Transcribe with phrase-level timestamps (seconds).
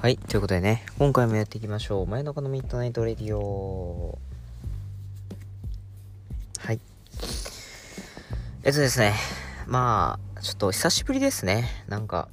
[0.00, 2.06] はい、ということでね、今回もやっていきましょう。
[2.06, 4.16] 真夜中のミッドナイトレディオ。
[6.60, 6.78] はい。
[8.62, 9.12] えっとですね、
[9.66, 11.68] まあ、ちょっと久しぶりですね。
[11.88, 12.28] なんか、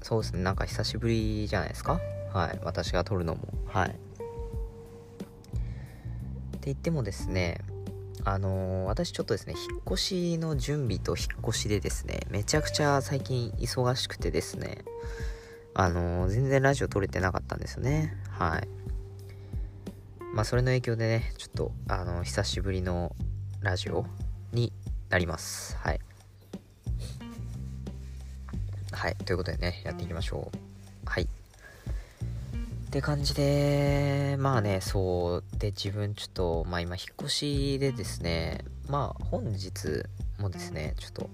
[0.00, 1.98] そうですね、なんか久しぶりじゃないですか？
[2.32, 3.48] はい、私が録るのも。
[3.66, 3.88] はい。
[3.88, 3.96] って
[6.66, 7.62] 言ってもですね、
[8.22, 14.84] あのー、私ちょっとですね、引っ越しの準備と引っ越しでですね、めちゃくちゃ最近忙しくてですね、
[15.74, 18.16] あのー、全然ラジオ撮れてなかったんですよね。
[18.30, 18.68] はい。
[20.34, 23.14] まあ、それの影響でね、ちょっと、あのー、久しぶりの
[23.60, 24.06] ラジオ
[24.52, 24.72] に
[25.10, 25.76] なります。
[25.78, 26.00] はい。
[28.92, 29.16] はい。
[29.16, 30.58] ということでね、やっていきましょう。
[31.04, 31.24] はい。
[31.24, 31.26] っ
[32.90, 40.04] て感じで、まあね、そうで自分ちょっと、まあ今引っ越しでですね、まあ本日
[40.38, 41.30] もですね、ちょっと、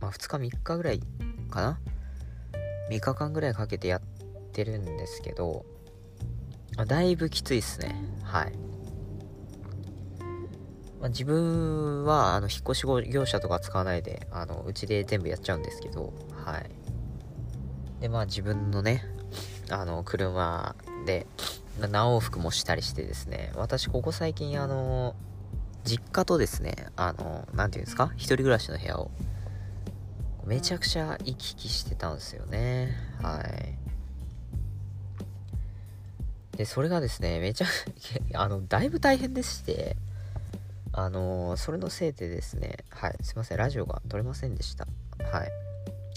[0.00, 1.00] まあ2日3日ぐらい
[1.50, 1.78] かな
[2.90, 4.00] 3日間ぐらいかけてやっ
[4.52, 5.64] てるんですけど、
[6.86, 7.94] だいぶきついっすね。
[8.22, 8.52] はい。
[11.00, 16.12] まあ、自分は、あの、引っ越し業者とか使わないで、あの、うちで全部やっちゃうんですけど、
[16.44, 16.70] はい。
[18.00, 19.04] で、まあ自分のね、
[19.70, 20.74] あの、車
[21.06, 21.26] で、
[21.78, 25.14] 何往復もしたりしてですね、私ここ最近、あの、
[25.84, 29.10] 実家とですね、あの、なんていうんですか、一人暮らしの部屋を
[30.46, 32.96] めちゃくちゃ行き来してたんですよね。
[33.22, 33.84] はい。
[36.56, 37.66] で、それがですね、めちゃ、
[38.34, 39.96] あの、だいぶ大変でして、
[40.96, 44.86] あのそれのせいでですね、はい、すいません、ラジオが撮れませんでした。
[45.24, 45.50] はい。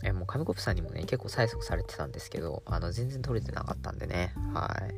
[0.03, 4.93] え、もう、紙コップさんにもね、結構催促されてたんですけど、あの、全然撮れてなかったんでね、はい。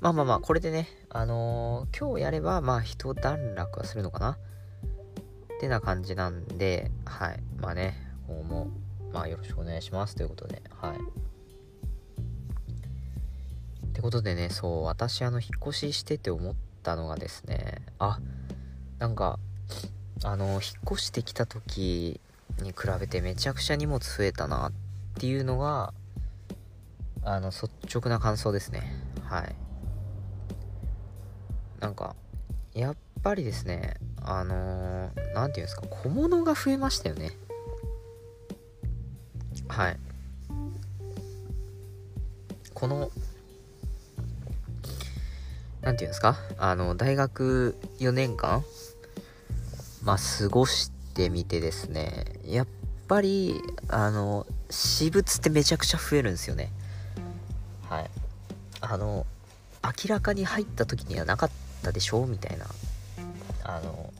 [0.00, 4.38] まあまあまあ、これでね、あのー、今日やれば、まあ、一段落はするのかな
[5.56, 7.42] ってな感じなんで、はい。
[7.60, 7.94] まあね、
[8.26, 8.70] 今後も、
[9.12, 10.98] まあよろしくお願いしますということで、はい。
[13.86, 18.18] ってことでね、そう、私、あの、引っ越ししてて思ったのがですね、あ、
[18.98, 19.38] なんか、
[20.24, 20.60] あの、引っ
[20.92, 22.20] 越してきた時
[22.60, 24.72] に比べてめちゃくちゃ荷物増えたなっ
[25.20, 25.94] ていうのが、
[27.22, 28.82] あの、率直な感想ですね。
[29.22, 29.54] はい。
[31.80, 32.16] なんか、
[32.74, 37.32] やっぱりですね、あのー、て言うんですか、小物が増えましたよね。
[39.68, 39.98] はい。
[42.72, 43.10] この、
[45.82, 48.64] 何て言うんですか、あの、大学4年間、
[50.02, 52.66] まあ、過ごしてみてですね、やっ
[53.08, 56.70] ぱり、あの、私物ってめちゃくちゃ増えるんですよね。
[57.88, 58.10] はい。
[58.80, 59.26] あの、
[59.82, 61.50] 明らかに入った時にはなかっ
[61.82, 62.26] たでしょ？
[62.26, 62.66] みたいな
[63.64, 64.12] あの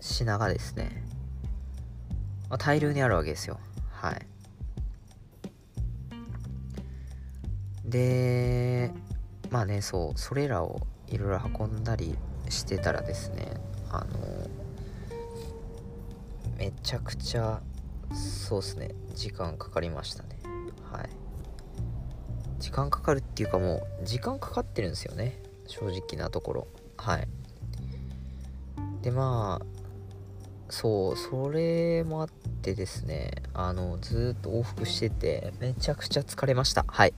[0.00, 1.04] 品がですね、
[2.50, 3.58] まあ、大量にあるわけですよ。
[3.90, 4.26] はい。
[7.84, 8.92] で
[9.50, 12.14] まあねそうそれらをいろいろ運んだり
[12.50, 13.54] してたらですね
[13.90, 14.50] あの
[16.58, 17.62] めちゃくちゃ
[18.12, 20.28] そうっすね時間かかりましたね。
[20.90, 21.08] はい。
[22.58, 25.40] 時間かかるっていうかもう時間かかってるんですよね。
[25.66, 26.66] 正直なところ。
[26.96, 27.28] はい。
[29.08, 36.84] でまあそうそれもあってですねあのずっと往復しててめちゃくちゃ疲れました。
[36.86, 37.14] はい。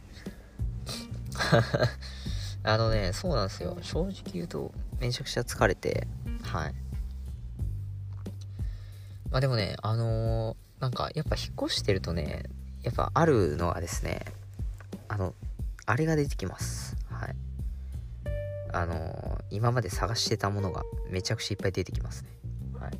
[2.62, 3.76] あのねそうなんですよ。
[3.82, 6.06] 正直言うとめちゃくちゃ疲れて
[6.44, 6.74] はい。
[9.32, 12.44] まあでもねあのー、なんかやっぱ引っ越してるとね
[12.82, 14.26] やっぱあるのはですね
[15.08, 15.34] あの
[15.86, 16.96] あれが出てきます。
[17.08, 17.34] はい。
[18.72, 22.28] あのー、今まで探してたものがめちゃくちゃいっぱい出てきますね。
[22.78, 22.92] はい。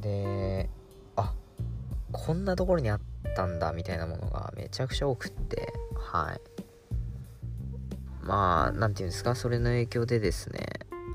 [0.00, 0.68] で、
[1.16, 1.32] あ
[2.12, 3.00] こんなところにあっ
[3.34, 6.40] たんだみたいなものがめちゃくちゃ多くって、はい。
[8.22, 10.66] まあ、なんていうんですか、それの影響でですね、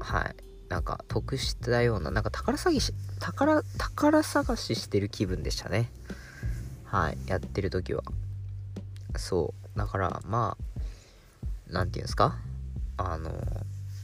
[0.02, 0.36] はい。
[0.70, 5.90] なんか得したような、なんか宝探し、宝、宝探ししてる気分でしたね。
[6.84, 7.18] はい。
[7.26, 8.04] やってる時は。
[9.16, 9.80] そう。
[9.80, 10.82] だから、まあ、
[11.70, 12.38] 何て言うんですか？
[12.98, 13.32] あの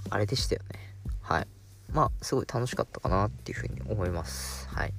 [0.09, 0.79] あれでしたよね。
[1.21, 1.47] はい。
[1.91, 4.67] まあすごい楽しかったかなっていうふうに思います。
[4.69, 4.93] はい。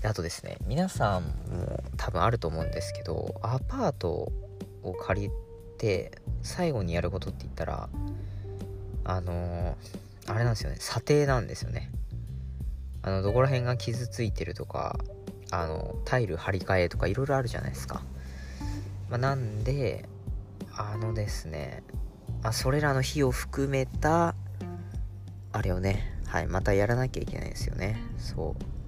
[0.00, 4.30] であとですね皆さんも多分あると思うんですけどアパート
[4.82, 5.30] を借り
[5.76, 6.12] て
[6.42, 7.88] 最後にやることって言ったら
[9.04, 9.76] あの
[10.26, 10.76] あれなんですよね。
[10.78, 11.90] 査定なんですよね。
[13.02, 14.98] あのどこら辺が傷ついてるとか
[15.50, 18.02] あのタイル張り替えとかいろいろあるじゃないですか。
[19.08, 20.04] まあ、なんで、
[20.78, 21.82] あのですね、
[22.42, 24.34] あ、それらの日を含めた、
[25.52, 28.02] あれをね、はい、またやらなきゃいけないですよね。
[28.16, 28.78] そう。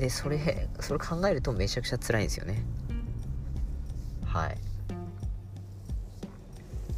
[0.00, 2.64] でそれそれ考えるとめちゃくちゃ辛いんですよね
[4.24, 4.56] はい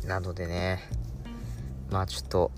[0.07, 0.89] なのでね
[1.91, 2.53] まあちょっと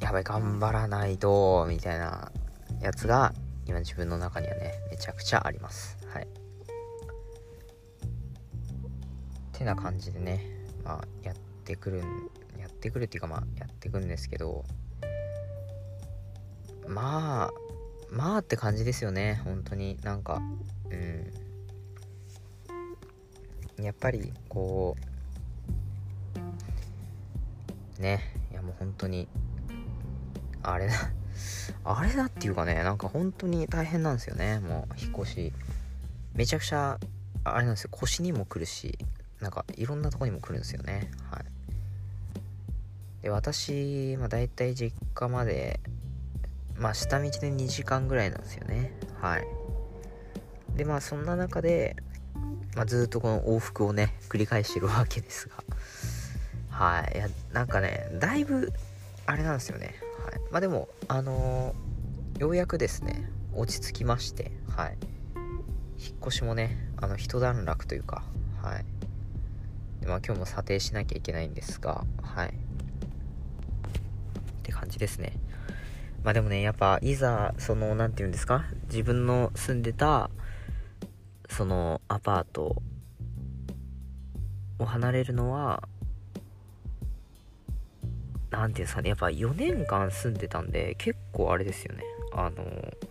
[0.00, 2.32] やばい頑張らないとみたいな
[2.82, 3.32] やつが
[3.66, 5.95] 今自分の中にはねめちゃくちゃあります
[9.56, 10.44] てな感じでね
[10.84, 12.02] まあやってくる
[12.58, 14.64] やってくるっていうかまあやってくんですけど
[16.86, 17.50] まあ
[18.10, 19.98] まあって感じですよね本当に。
[20.02, 20.40] なんか
[20.90, 21.32] うん。
[23.84, 24.96] やっぱりこ
[27.98, 29.28] うねいやもう本当に
[30.62, 30.94] あれだ
[31.84, 35.52] あれだっていうかねなんか本当に大変なんですよねもう引っ越し。
[36.34, 36.98] めちゃくちゃ
[37.44, 38.98] あれなんですよ腰にも来るし
[39.40, 41.10] なんかいろんなとこにも来るんですよね。
[41.30, 41.44] はい。
[43.22, 45.80] で私、まあ、大体実家まで
[46.78, 48.92] まあ下道で2時間ぐらいなんですよね。
[49.20, 49.46] はい。
[50.76, 51.96] でまあそんな中で、
[52.74, 55.54] まあ、ずっとこの往復をね繰り返してるわけですが。
[56.70, 57.16] はい。
[57.16, 58.72] いやなんかねだいぶ
[59.26, 59.94] あれなんですよね。
[60.24, 60.40] はい。
[60.50, 64.98] まあでもあのー、ようやくですね落ち着きましてはい。
[65.98, 68.22] 引っ越しもねあの一段落というか
[68.62, 68.84] はい。
[70.06, 72.48] まあ今日も査定しなきゃいけないんですがはい。
[72.48, 72.52] っ
[74.62, 75.38] て感じですね。
[76.26, 80.28] まあでもね、やっぱ、いざ、その、何て言うんですか、自分の住んでた、
[81.48, 82.82] その、アパート
[84.80, 85.88] を離れるのは、
[88.50, 92.02] 何て言うんですかね、やっぱ4年間住んでたんで、結構あれですよね。
[92.32, 92.64] あの、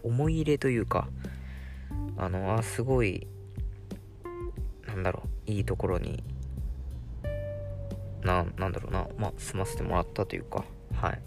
[0.03, 1.07] 思い入れというか、
[2.17, 3.27] あの、あ、すごい、
[4.87, 6.21] なんだろう、いいところに、
[8.25, 11.21] な、なんだろうな、まあ、住ませてもらったというか、はい。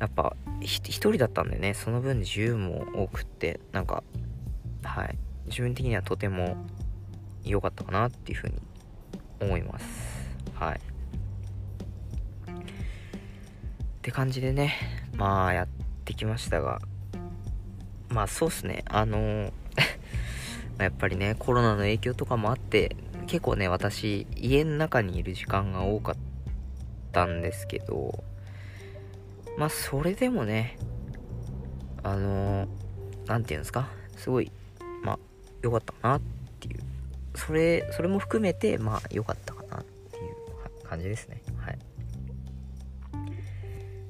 [0.00, 1.74] やっぱ一人だったんでね。
[1.74, 3.60] その分自由も多くって。
[3.72, 4.02] なんか
[4.82, 5.18] はい。
[5.46, 6.56] 自分的にはとても
[7.44, 8.54] 良かったかなっていうふうに
[9.40, 9.86] 思います。
[10.54, 10.76] はい。
[10.76, 10.80] っ
[14.02, 14.74] て感じでね。
[15.16, 15.68] まあやっ
[16.04, 16.80] てきましたが。
[18.08, 18.84] まあそうっすね。
[18.86, 19.52] あのー
[20.78, 26.14] やっぱりねコロナの影響とかもあって結構ね私家の中にいる時間が多かっ
[27.12, 28.24] たんですけど
[29.56, 30.76] まあ、それでもね、
[32.02, 32.66] あのー、
[33.26, 34.50] なんて言うんですか、すごい、
[35.02, 35.18] まあ、
[35.62, 36.20] 良かったなっ
[36.60, 36.80] ていう、
[37.36, 41.40] それ、それも含めて、まあ、良かったかなっていう感じですね。
[41.56, 41.78] はい。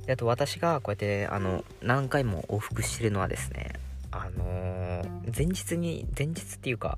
[0.07, 3.75] で、あと私がこうやって、あの、何回も往復してるのはですね、
[4.13, 6.97] あのー、前日に、前日っていうか、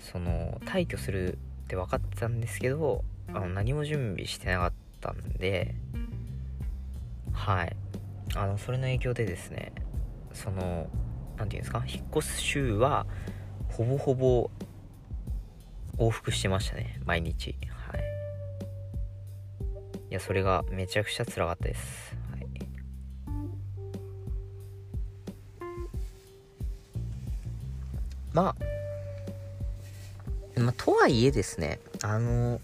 [0.00, 1.34] その、退去する
[1.64, 5.74] って分かってたんですけど、あの何も準備してなかったんで、
[7.32, 7.76] はい。
[8.34, 9.72] あのそれの影響でですね
[10.32, 10.86] その
[11.36, 13.06] 何て言うんですか引っ越す週は
[13.70, 14.50] ほぼほぼ
[15.96, 17.56] 往復してましたね毎日。
[17.70, 18.00] はい。
[20.10, 22.46] いやそれがめちゃくちゃ辛かったです、はい、
[28.32, 28.77] まあ
[30.58, 32.60] まあとはいえですねあの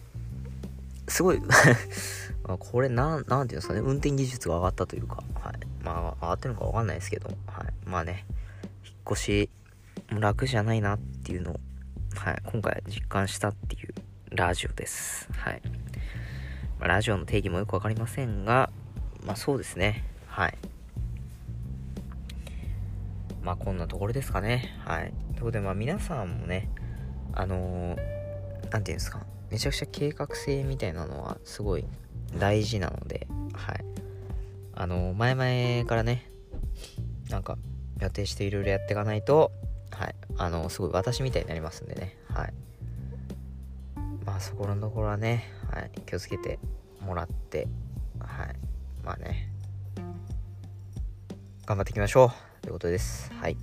[1.09, 1.41] すごい
[2.59, 5.55] これなん、なんていうんですかね、運転技術が上がったというか、はい。
[5.83, 7.89] まあ、上がってるのかわかんないですけど、はい。
[7.89, 8.27] まあね、
[8.85, 9.51] 引っ越し、
[10.11, 11.61] 楽じゃないなっていうのを、
[12.17, 12.43] はい。
[12.45, 13.95] 今回実感したっていう
[14.31, 15.29] ラジオです。
[15.33, 15.63] はい。
[16.79, 18.71] まあ、ラジオの定義もよくわかりませんが、
[19.27, 20.05] まあそうですね。
[20.27, 20.59] はい。
[23.43, 24.77] まあこんなところですかね。
[24.85, 25.15] はい。
[25.33, 26.69] ということで、まあ皆さんもね、
[27.37, 31.85] あのー、なんていうんですか、めちゃくちゃ計画性みたいなのはすごい
[32.39, 33.85] 大事なので、はい。
[34.75, 36.31] あの、前々からね、
[37.31, 37.57] なんか
[38.01, 39.53] 予定していろいろやっていかないと、
[39.91, 40.15] はい。
[40.37, 42.55] あの、すごい私みたいになりますんでね、はい。
[44.25, 46.59] まあそこのところはね、はい、気をつけて
[47.01, 47.69] もらって、
[48.19, 48.57] はい。
[49.05, 49.51] まあね、
[51.67, 52.31] 頑張っていきましょう
[52.63, 53.33] ということです。
[53.35, 53.57] はい。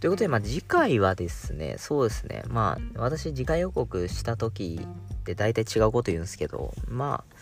[0.00, 7.34] ということで、まあ次回はですね、そうですね、まあ私次回予告した時って大体違うこと言うんですけど、まあ、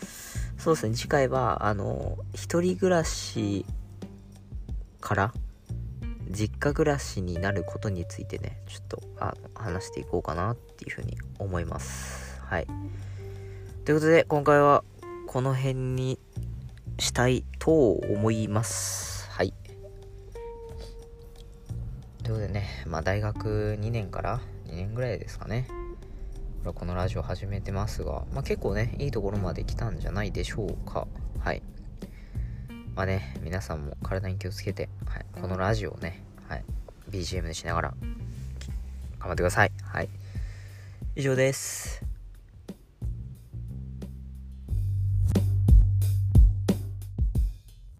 [0.58, 3.66] そうですね、次回は、あの、一人暮らし
[5.00, 5.32] から
[6.30, 12.40] 実家暮らしになることについてね、ちょっとあの話していこうかなっていうふうに思います。
[12.40, 12.66] はい。
[13.84, 14.82] ということで、今回は
[15.26, 16.18] この辺に
[16.98, 19.15] したいと思います。
[22.26, 25.68] ということでね、まあ大学2年から2年ぐらいですかね。
[26.64, 31.06] このラジオ始めてますが、まあ、結構ね、いいところまで来たんじゃないでしょうか。
[31.38, 31.62] はい。
[32.96, 36.64] まあね、皆さんも体に気をつけて、はい、このラジオをね、はい
[37.10, 37.94] BGM にしながら
[39.20, 40.08] 頑張ってくださいはい
[41.14, 42.15] 以上です